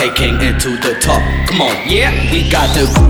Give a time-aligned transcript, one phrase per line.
[0.00, 1.20] taking into the top.
[1.46, 3.09] Come on, yeah, we got the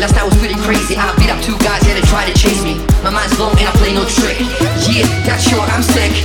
[0.00, 0.96] Last night was pretty crazy.
[0.96, 2.78] I beat up two guys, yeah, they tried to chase me.
[3.04, 4.40] My mind's blown and I play no trick.
[4.88, 6.16] Yeah, that's sure I'm sick.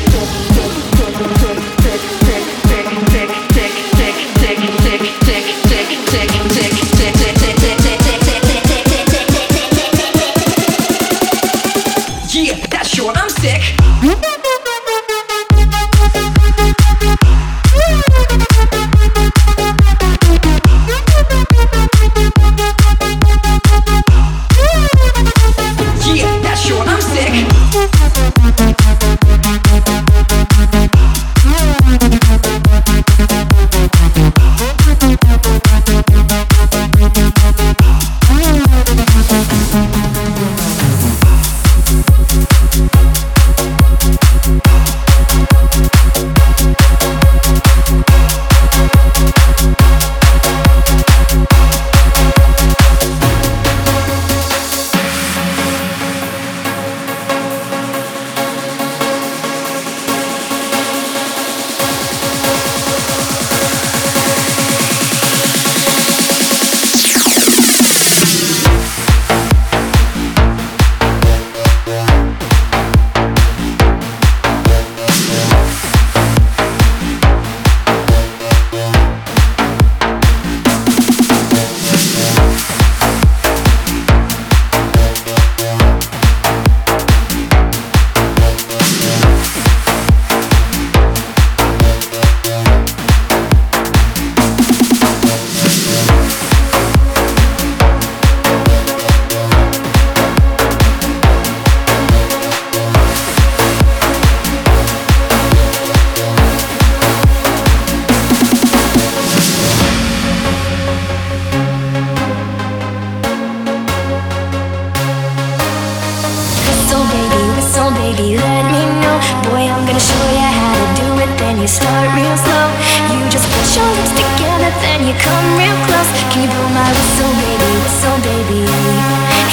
[119.96, 122.68] gonna show you how to do it, then you start real slow.
[123.16, 126.10] You just push your lips together, then you come real close.
[126.32, 127.70] Can you blow my whistle, baby?
[127.80, 128.60] Whistle, baby.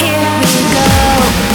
[0.03, 1.52] Here we go.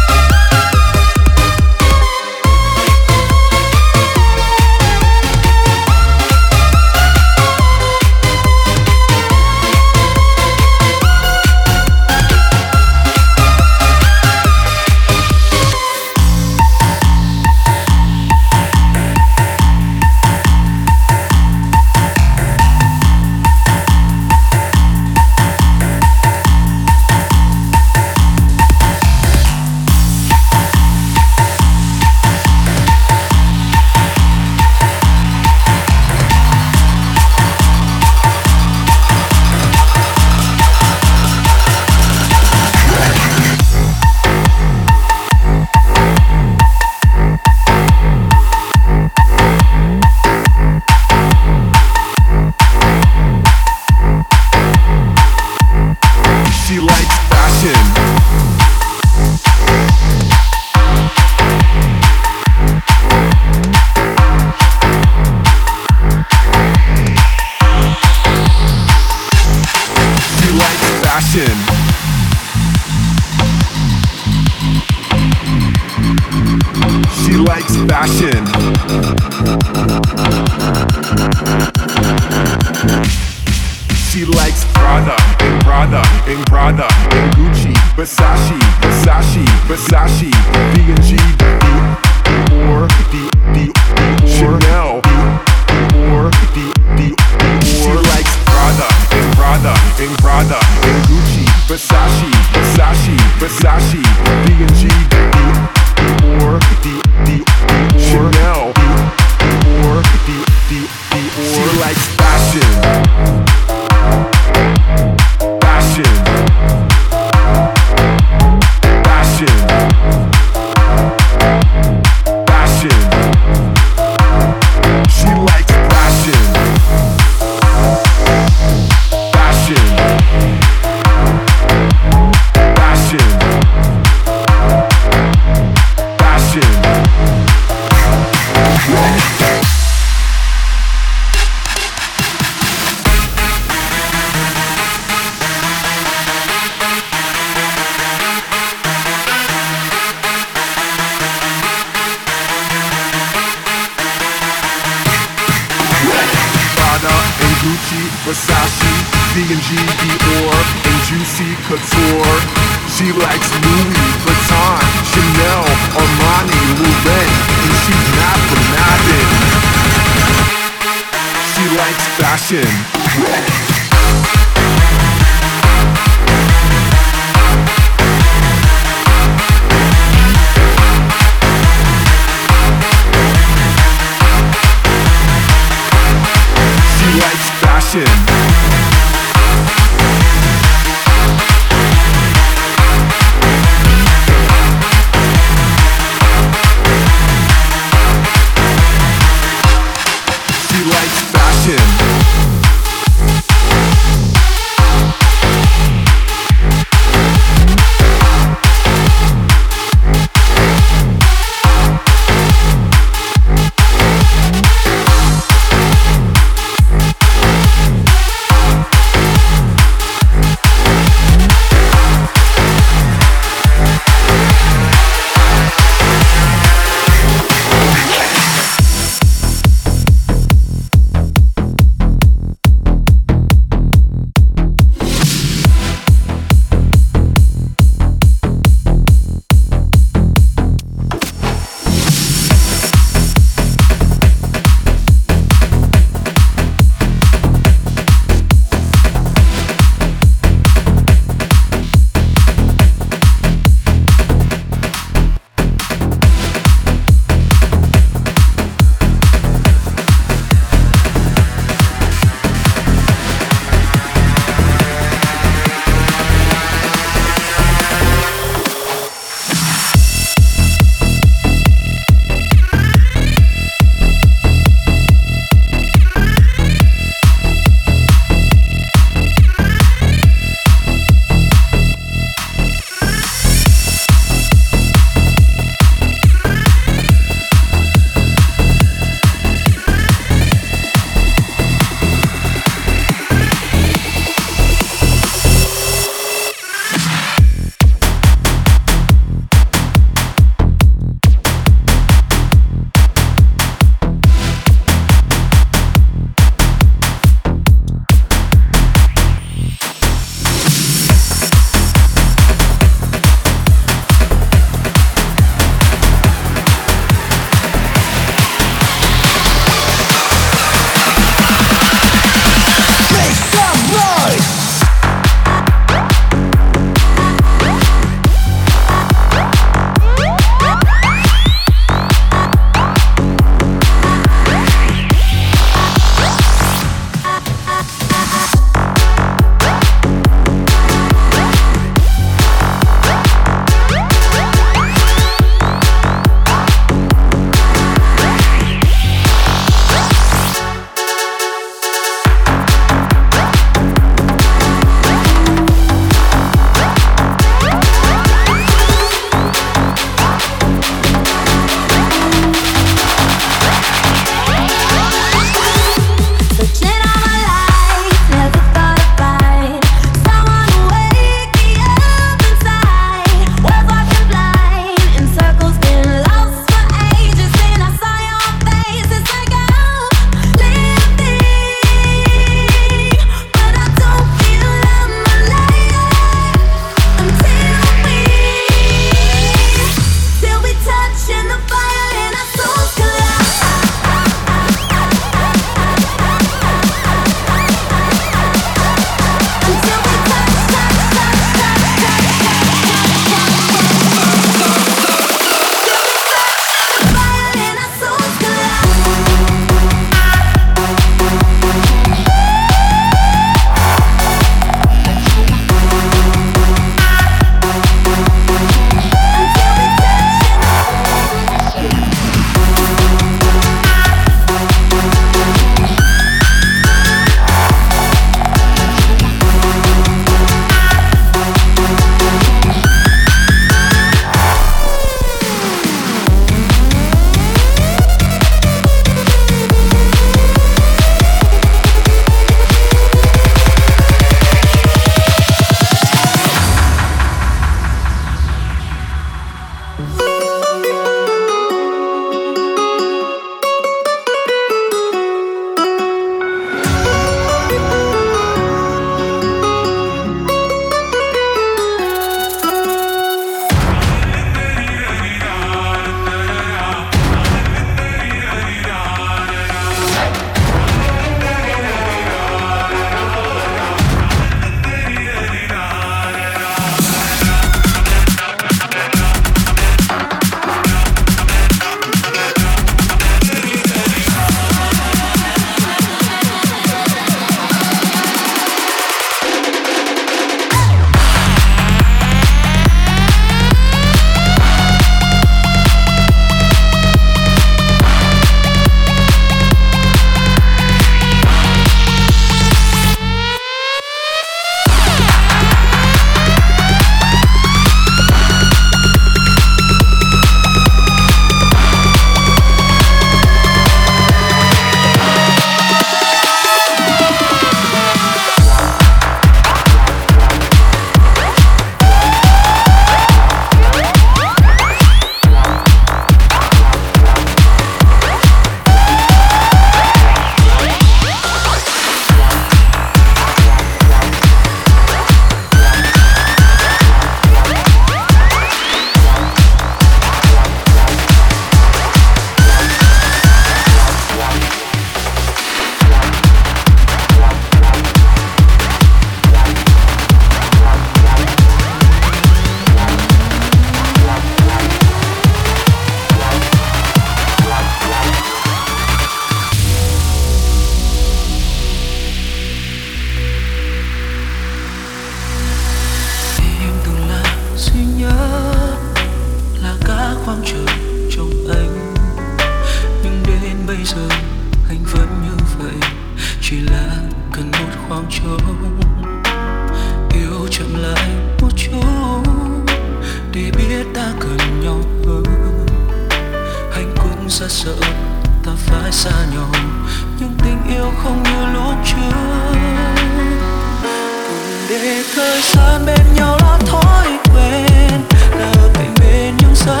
[594.92, 598.20] để thời gian bên nhau là thói quen
[598.58, 600.00] là cạnh bên nhưng xa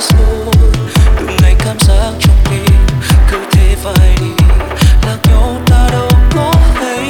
[0.00, 0.54] rồi
[1.18, 2.80] từng ngày cảm giác trong tim,
[3.30, 4.44] cứ thế vài đi
[5.06, 7.04] lạc nhau ta đâu có hay.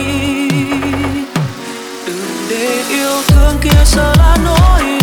[2.07, 4.94] Đừng để yêu thương kia giờ là nỗi